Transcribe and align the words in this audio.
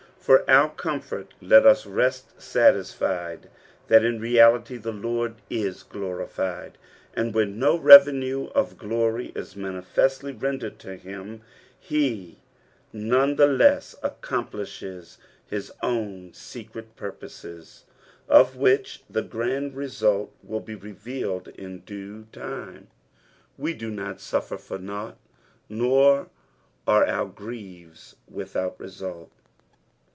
For 0.21 0.47
our 0.49 0.69
comfort 0.69 1.33
let 1.41 1.65
us 1.65 1.85
rest 1.87 2.39
satisfied 2.39 3.49
that 3.87 4.05
in 4.05 4.19
reality 4.21 4.77
the 4.77 4.91
Lord 4.93 5.33
is 5.49 5.81
glorified, 5.81 6.77
and 7.15 7.33
when 7.33 7.57
no 7.57 7.75
revenue 7.77 8.45
of 8.53 8.77
glory 8.77 9.31
is 9.35 9.55
manifestly 9.55 10.31
rendered 10.31 10.77
to 10.79 10.95
him, 10.95 11.41
he 11.79 12.37
none 12.93 13.35
the 13.35 13.47
less 13.47 13.95
accomplishes 14.03 15.17
his 15.47 15.71
own 15.81 16.33
secret 16.33 16.95
purposes, 16.95 17.85
of 18.29 18.55
which 18.55 19.03
the 19.09 19.23
grand 19.23 19.75
result 19.75 20.33
will 20.43 20.61
be 20.61 20.75
revealed 20.75 21.47
in 21.47 21.79
due 21.79 22.27
time. 22.31 22.87
We 23.57 23.73
do 23.73 23.89
not 23.89 24.21
suffer 24.21 24.57
for 24.59 24.77
nought, 24.77 25.17
nor 25.67 26.29
are 26.85 27.09
oar 27.09 27.25
griefs 27.25 28.15
without 28.29 28.79
result. 28.79 29.31